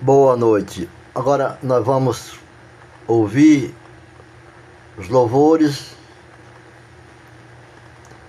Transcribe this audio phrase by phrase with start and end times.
[0.00, 0.88] Boa noite.
[1.12, 2.38] Agora nós vamos
[3.04, 3.74] ouvir
[4.96, 5.86] os louvores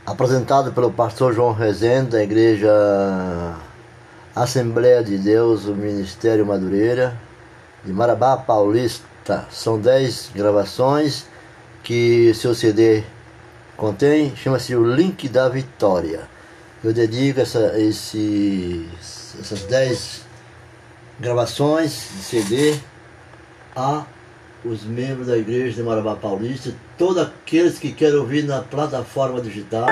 [0.04, 2.72] apresentados pelo pastor João Rezende da igreja
[4.36, 7.16] Assembleia de Deus, o Ministério Madureira
[7.86, 9.46] de Marabá Paulista.
[9.52, 11.28] São dez gravações
[11.84, 13.04] que seu CD
[13.78, 16.28] contém, chama-se o Link da Vitória.
[16.84, 18.90] Eu dedico essa, esse,
[19.40, 20.28] essas dez
[21.20, 22.78] gravações CD
[23.76, 24.06] a
[24.64, 29.88] os membros da igreja de Marabá Paulista, todos aqueles que querem ouvir na plataforma digital.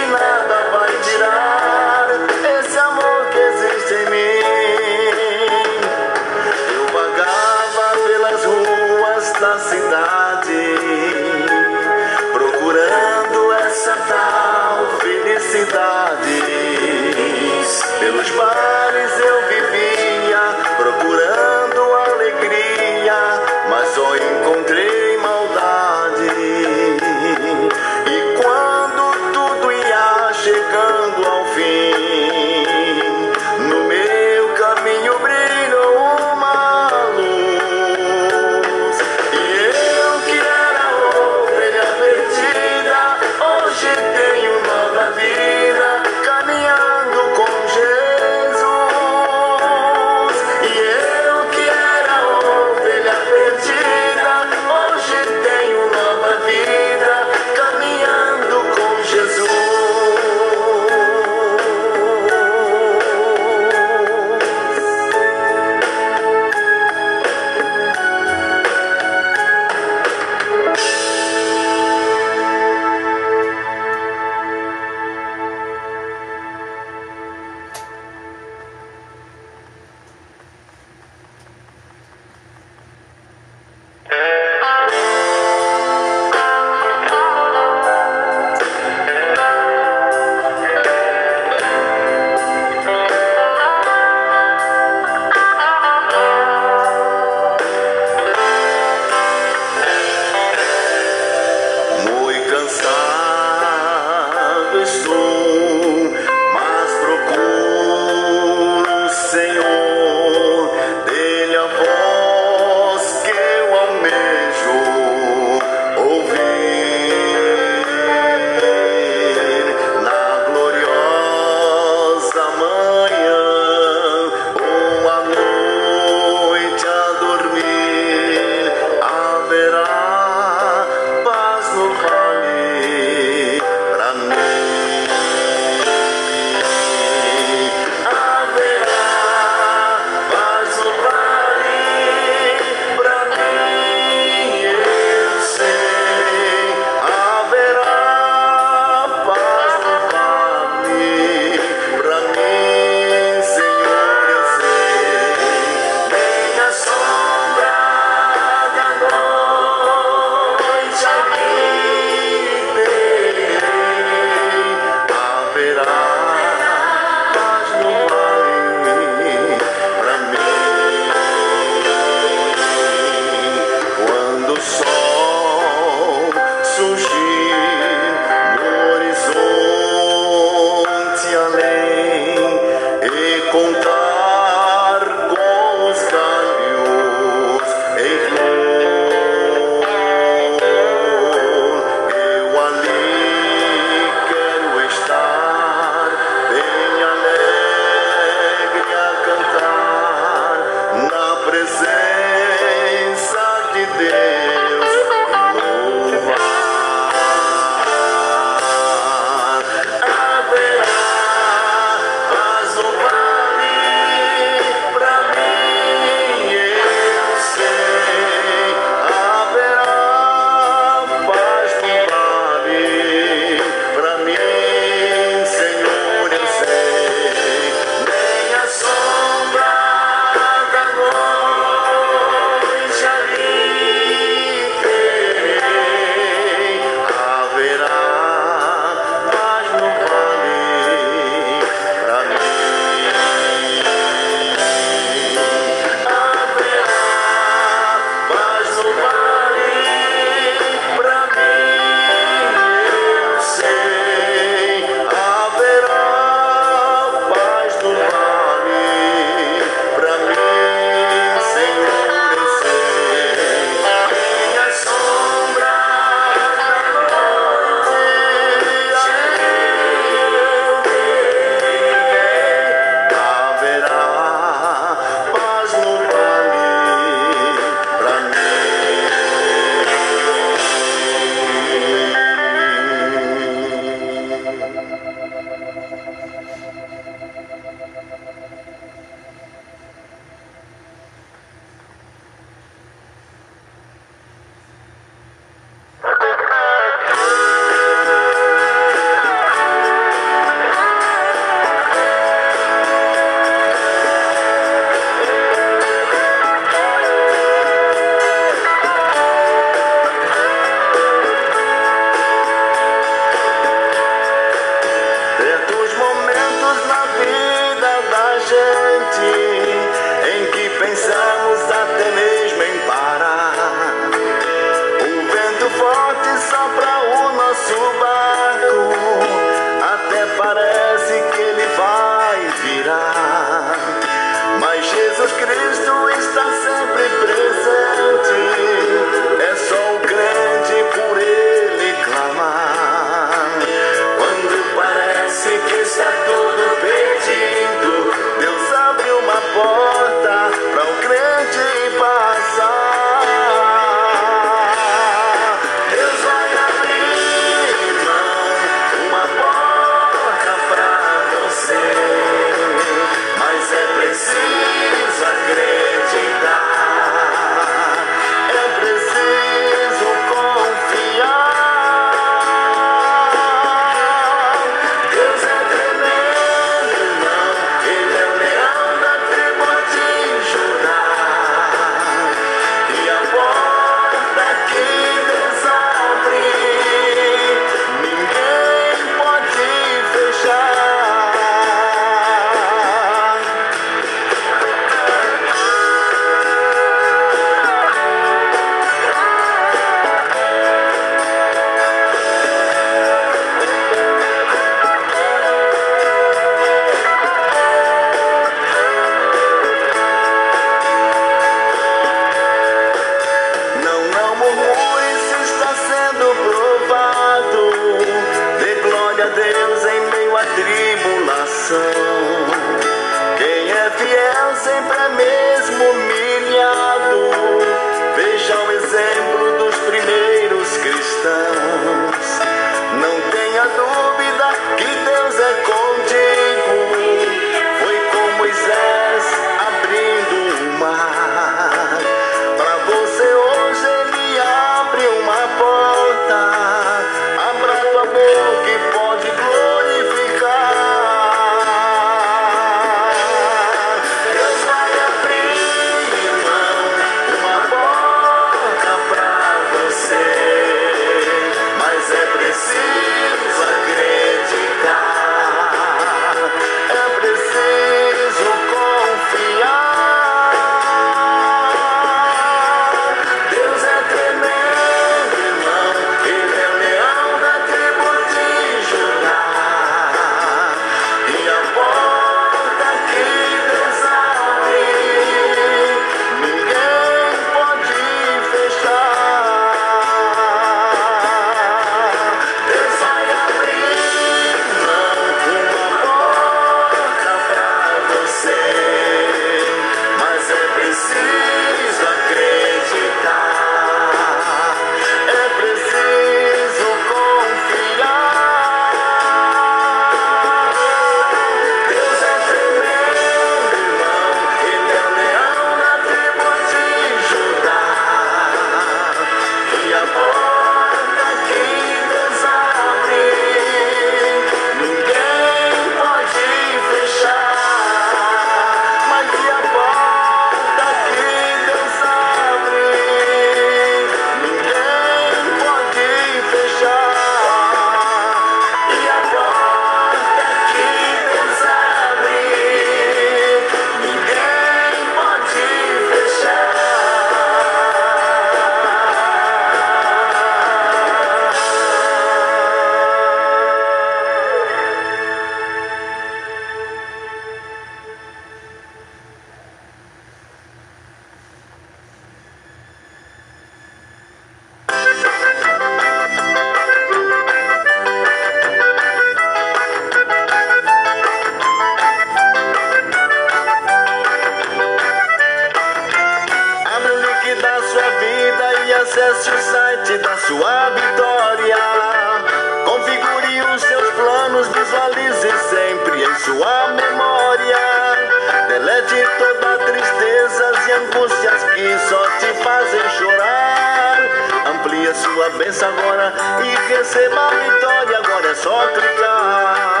[595.41, 595.49] tua
[595.87, 596.33] agora
[596.63, 598.17] e receba a vitória.
[598.19, 600.00] Agora é só clicar.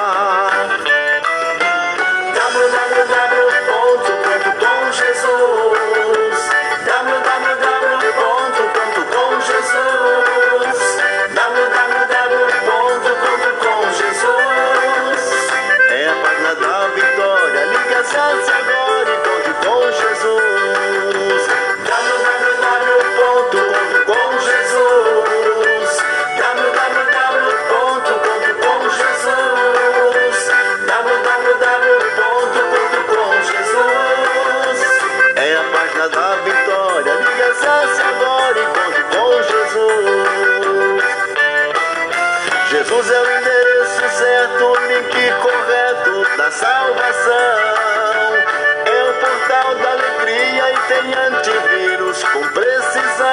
[50.91, 53.25] tem antivírus com precisão.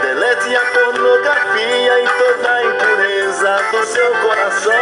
[0.00, 4.72] Delete a pornografia e toda a impureza do seu coração.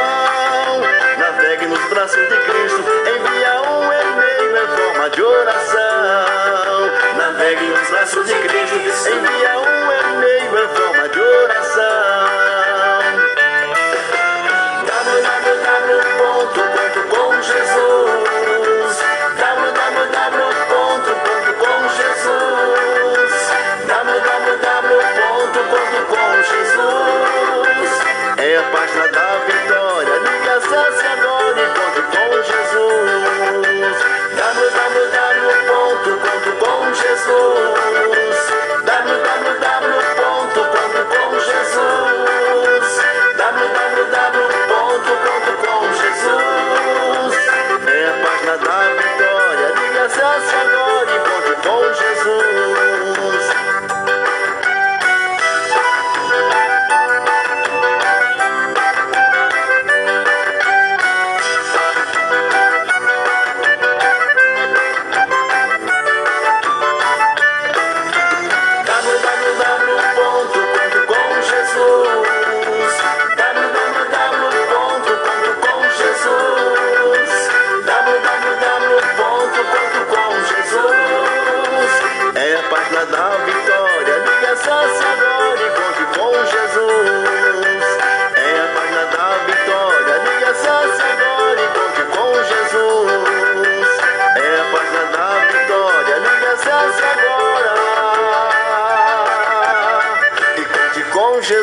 [1.18, 6.90] Navegue nos braços de Cristo, envia um e-mail em forma de oração.
[7.16, 8.76] Navegue nos braços de Cristo,
[9.08, 9.31] envia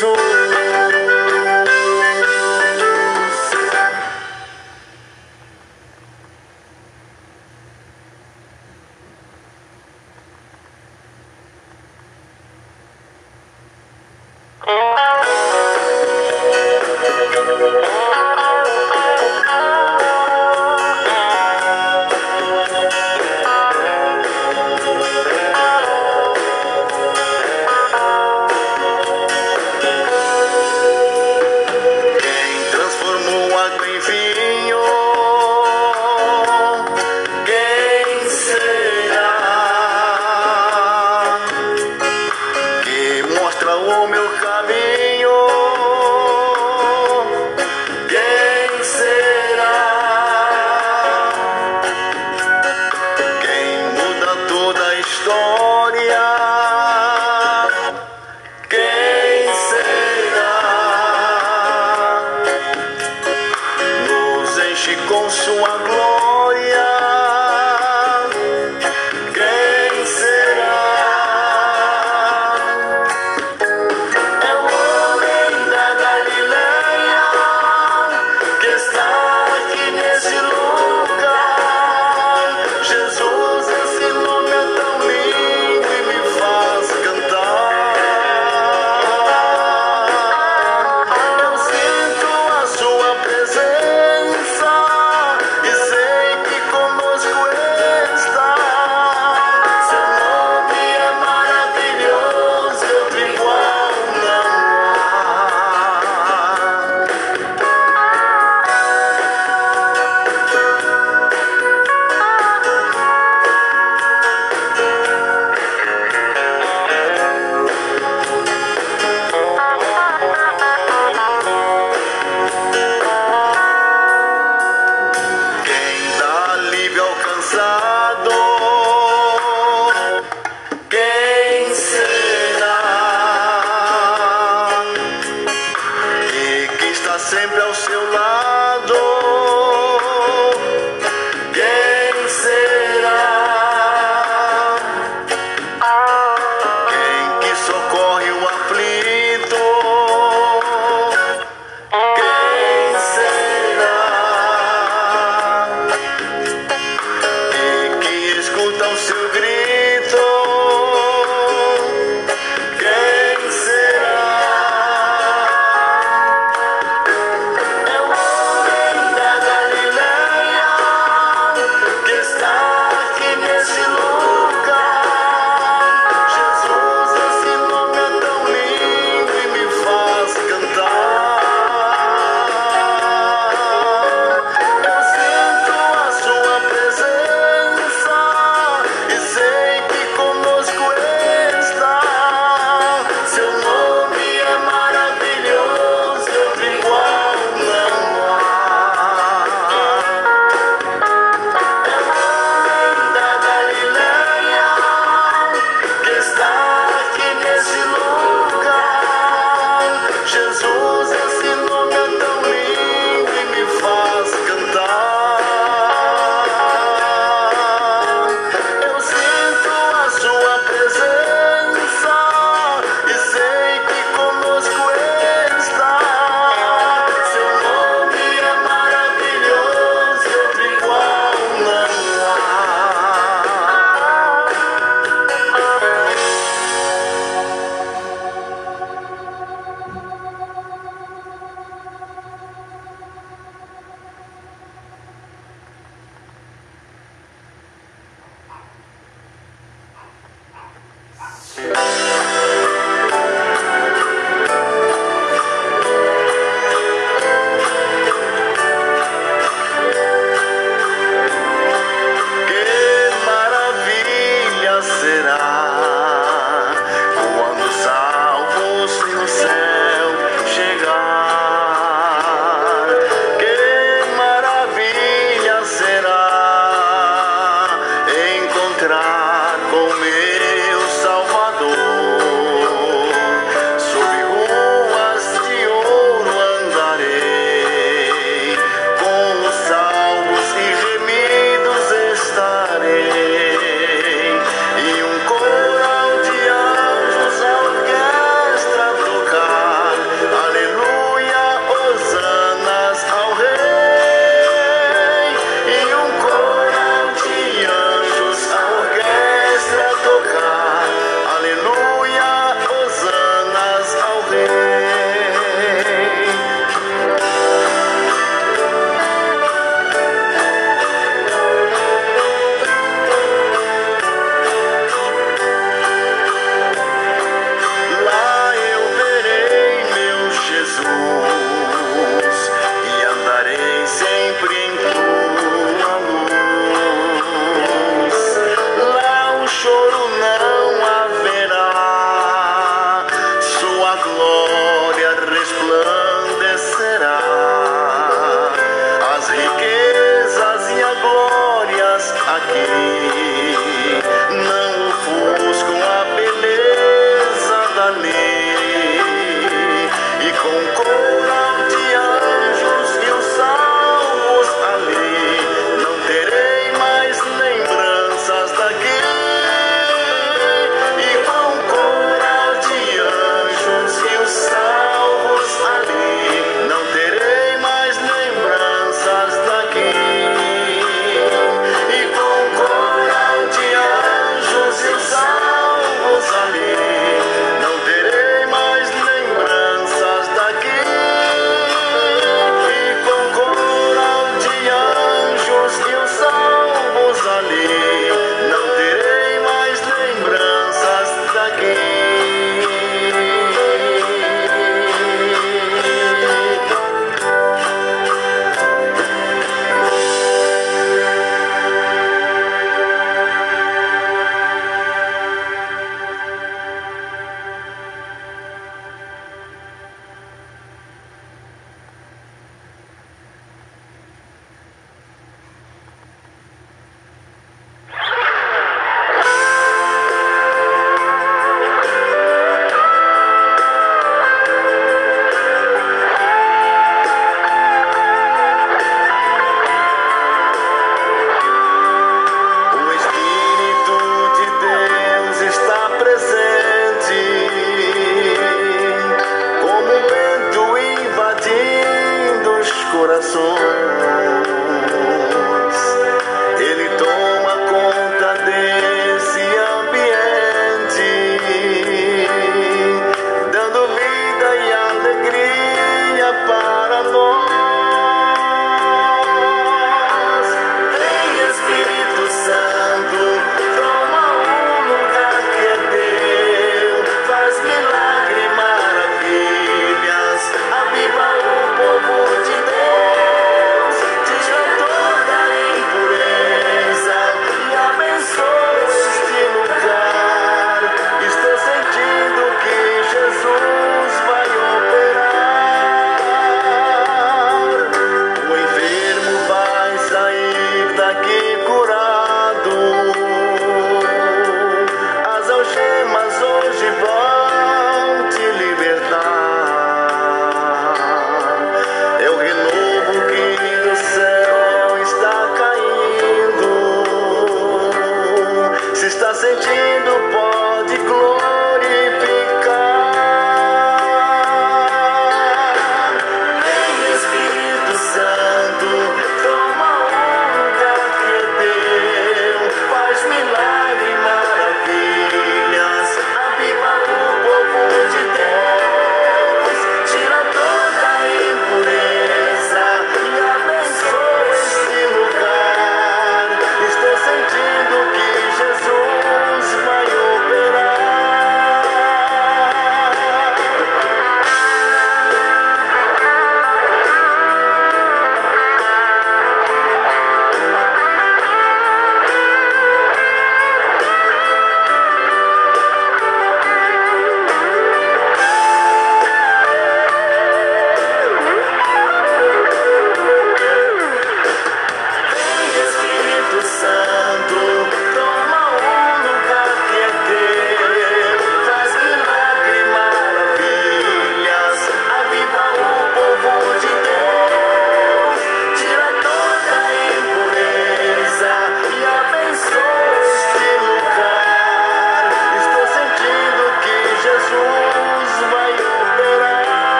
[0.00, 0.39] soul.